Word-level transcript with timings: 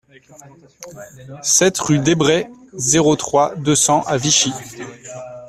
sept 1.43 1.77
rue 1.77 1.99
Desbrest, 1.99 2.49
zéro 2.73 3.15
trois, 3.15 3.53
deux 3.57 3.75
cents 3.75 4.01
à 4.07 4.17
Vichy 4.17 4.51